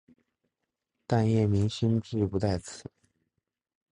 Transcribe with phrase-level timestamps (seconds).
[1.05, 2.89] 但叶明勋志不在此。